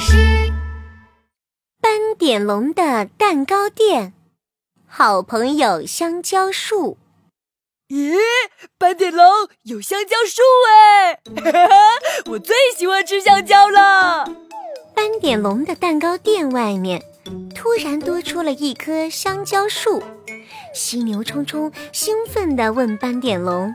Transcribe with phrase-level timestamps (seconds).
[0.00, 0.16] 师。
[1.80, 4.14] 斑点龙的蛋糕店，
[4.86, 6.96] 好朋友香蕉树。
[7.88, 8.16] 咦，
[8.78, 9.26] 斑点龙
[9.62, 11.20] 有香蕉树哎！
[12.30, 14.24] 我最喜欢吃香蕉了。
[14.94, 17.02] 斑点龙的蛋糕店外面
[17.54, 20.02] 突然多出了一棵香蕉树。
[20.72, 23.74] 犀牛冲冲兴奋地问斑点龙：“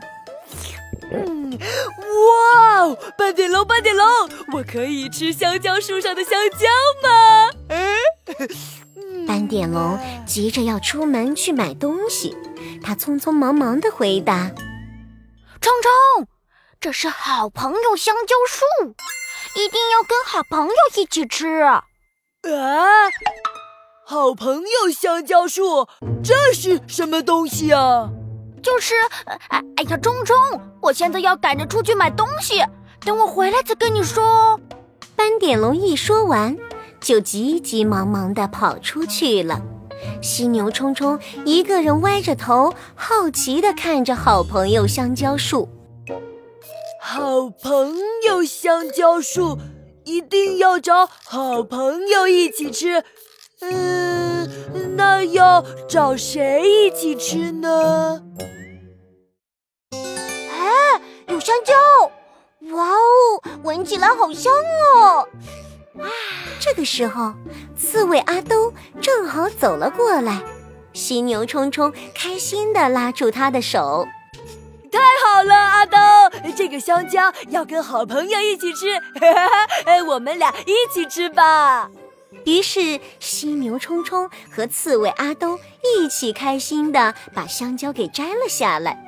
[1.12, 4.06] 嗯，哇哦，斑点龙，斑点龙，
[4.52, 6.66] 我可以吃香蕉树上的香蕉
[7.02, 7.50] 吗？”
[8.96, 12.36] 嗯，斑点龙急着要出门去买东西，
[12.82, 14.50] 他匆匆忙忙的回答
[15.60, 15.72] ：“冲
[16.16, 16.26] 冲，
[16.80, 18.64] 这是好朋友香蕉树，
[19.54, 21.84] 一定要跟好朋友一起吃。”啊。
[24.08, 25.88] 好朋友香蕉树，
[26.22, 28.08] 这是什么东西啊？
[28.66, 28.94] 就是，
[29.26, 30.36] 哎哎呀，冲冲，
[30.82, 32.60] 我现在要赶着出去买东西，
[33.04, 34.60] 等我回来再跟你说哦。
[35.14, 36.56] 斑点龙一说完，
[37.00, 39.62] 就急急忙忙地跑出去了。
[40.20, 45.68] 犀牛冲冲一个人歪着头，好奇地看着好朋友香蕉树。
[47.00, 47.94] 好朋
[48.26, 49.58] 友香蕉树，
[50.04, 53.04] 一定要找好朋友一起吃。
[53.60, 54.50] 嗯，
[54.96, 58.20] 那要找谁一起吃呢？
[61.64, 61.74] 蕉！
[62.74, 65.28] 哇哦，闻起来好香哦！
[66.00, 66.08] 啊，
[66.58, 67.34] 这个时候，
[67.76, 70.42] 刺猬阿兜正好走了过来，
[70.92, 74.06] 犀牛冲冲开心地拉住他的手。
[74.90, 75.98] 太好了，阿兜，
[76.56, 78.88] 这个香蕉要跟好朋友一起吃，
[80.08, 81.90] 我们俩一起吃吧。
[82.44, 89.04] 于是，犀牛冲冲和刺猬阿兜一起开心的把香蕉给摘了下来。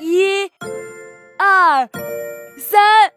[0.00, 0.50] 一、
[1.38, 1.88] 二、
[2.58, 3.12] 三，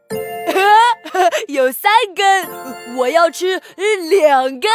[1.50, 3.62] 有三根，我要吃
[4.10, 4.70] 两根。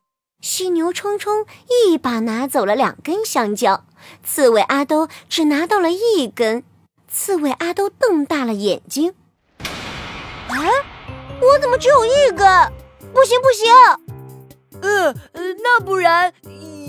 [0.40, 1.46] 犀牛冲冲
[1.88, 3.84] 一把拿走了两根香蕉，
[4.22, 6.62] 刺猬阿兜只拿到了一根。
[7.08, 9.14] 刺猬阿兜瞪大了眼睛，
[9.58, 10.54] 啊！
[11.40, 12.46] 我怎么只有一根？
[13.14, 13.72] 不行不行！
[14.82, 15.14] 呃，
[15.62, 16.32] 那不然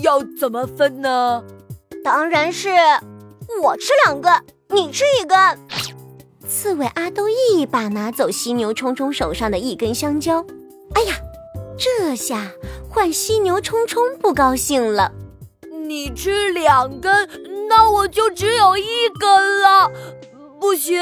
[0.02, 1.42] 要怎么分呢？
[2.04, 2.68] 当然是
[3.62, 4.30] 我吃两根，
[4.70, 5.38] 你吃一根。
[6.46, 10.44] 刺猬阿兜一把拿走犀牛冲冲手上的一根香蕉。
[10.94, 11.16] 哎呀，
[11.78, 12.50] 这下
[12.90, 15.12] 换犀牛冲冲不高兴了。
[15.86, 17.28] 你吃两根，
[17.68, 19.90] 那我就只有一根了。
[20.60, 21.00] 不行，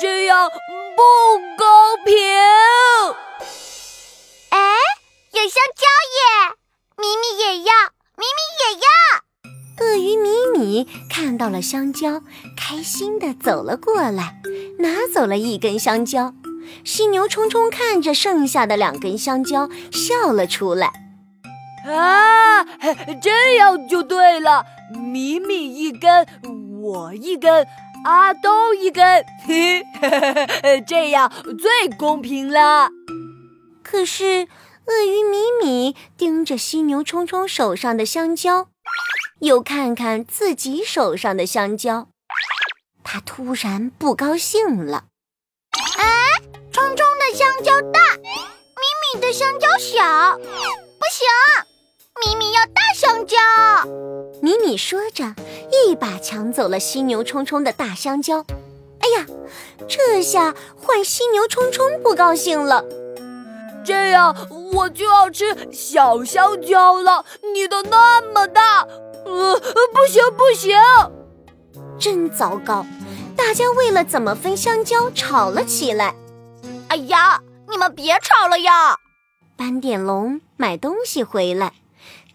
[0.00, 0.50] 这样。
[0.96, 1.02] 不
[1.58, 2.14] 公平！
[4.48, 4.58] 哎，
[5.32, 5.84] 有香蕉
[6.16, 6.56] 耶！
[6.96, 7.72] 米米也要，
[8.16, 8.86] 米米也要。
[9.78, 12.22] 鳄鱼米米看到了香蕉，
[12.68, 14.42] 开心的走了过来，
[14.80, 16.34] 拿走了一根香蕉。
[16.84, 20.90] 犀牛冲冲看着剩下的两根香蕉，笑了出来。
[21.84, 22.64] 啊，
[23.22, 26.26] 这样就对了，米米一根，
[26.82, 27.64] 我一根。
[28.04, 29.84] 阿东一根，嘿
[30.60, 32.90] 嘿这样最公平了。
[33.84, 34.48] 可是，
[34.86, 38.70] 鳄鱼米米盯着犀牛冲冲手上的香蕉，
[39.38, 42.08] 又看看自己手上的香蕉，
[43.08, 45.04] 他突然不高兴了。
[45.96, 51.24] 哎，冲冲的香蕉大，米米的香蕉小，不行，
[52.20, 53.38] 米米要大香蕉。
[54.42, 55.36] 米米说着。
[55.88, 58.44] 一把抢走了犀牛冲冲的大香蕉，
[58.98, 59.26] 哎呀，
[59.86, 62.84] 这下换犀牛冲冲不高兴了。
[63.84, 64.34] 这样
[64.72, 67.24] 我就要吃小香蕉了，
[67.54, 68.82] 你的那么大，
[69.24, 69.60] 呃，
[69.92, 70.76] 不行不行，
[71.98, 72.84] 真糟糕！
[73.46, 76.16] 大家为了怎么分香蕉吵了起来。
[76.88, 78.96] 哎呀，你们别吵了呀！
[79.56, 81.74] 斑点龙买东西回来。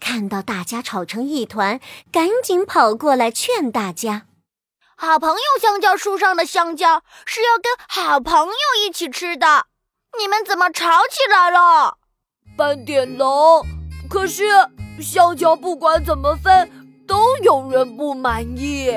[0.00, 1.80] 看到大家吵成一团，
[2.10, 4.22] 赶紧跑过来劝大家
[4.96, 8.52] ：“好朋友香蕉树上的香蕉是要跟好朋友
[8.82, 9.66] 一起吃的，
[10.18, 11.98] 你们怎么吵起来了？”
[12.56, 13.62] 斑点龙，
[14.08, 14.44] 可是
[14.98, 16.70] 香蕉不管怎么分，
[17.06, 18.90] 都有人不满意。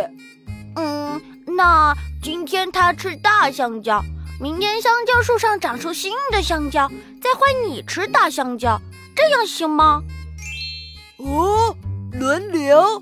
[0.77, 1.21] 嗯，
[1.55, 4.03] 那今天他吃大香蕉，
[4.41, 6.91] 明天香蕉树上长出新的香蕉，
[7.21, 8.77] 再换你吃大香蕉，
[9.15, 10.03] 这样行吗？
[11.17, 11.73] 哦，
[12.11, 13.01] 轮流，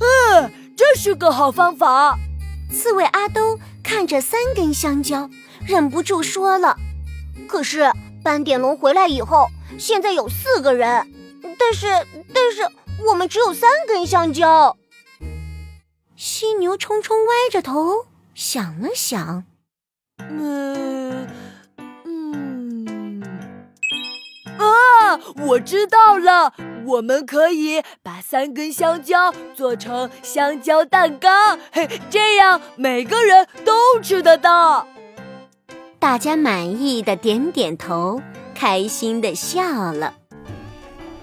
[0.00, 2.18] 嗯，这是个好方法。
[2.70, 5.30] 刺猬阿兜看着三根香蕉，
[5.66, 6.76] 忍不住说了
[7.48, 7.90] ：“可是
[8.22, 9.48] 斑点龙回来以后，
[9.78, 11.10] 现在有四个人，
[11.58, 11.86] 但是
[12.34, 12.68] 但是
[13.08, 14.76] 我们只有三根香蕉。”
[16.16, 19.44] 犀牛冲冲歪着头想了想，
[20.18, 21.28] 嗯
[22.04, 23.22] 嗯。
[24.58, 26.54] 啊，我知道了，
[26.86, 34.86] 我们可以把三根香蕉做成香蕉蛋糕，嘿，这样每个人都吃得到。
[35.98, 38.22] 大家满意的点点头，
[38.54, 40.14] 开心的笑了。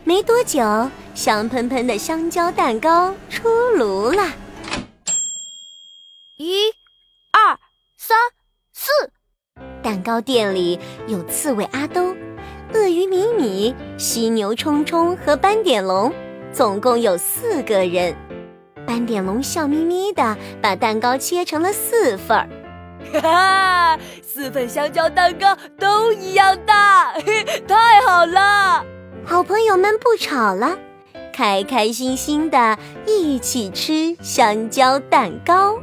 [0.04, 3.48] 没多久，香喷喷的香蕉蛋糕出
[3.78, 4.28] 炉了。
[6.40, 6.72] 一、
[7.32, 7.60] 二、
[7.98, 8.18] 三、
[8.74, 8.90] 四，
[10.02, 12.16] 蛋糕店里有刺猬阿兜、
[12.74, 16.12] 鳄鱼米米、犀牛冲冲和斑点龙，
[16.52, 18.16] 总共有四个人。
[18.88, 22.50] 斑点龙笑眯眯的把蛋糕切成了四份儿。
[23.14, 28.84] 哈哈，四份香蕉蛋糕都一样大，嘿，太好了！
[29.24, 30.80] 好朋友们不吵了，
[31.32, 32.76] 开开心心的
[33.06, 35.78] 一起吃香蕉蛋糕。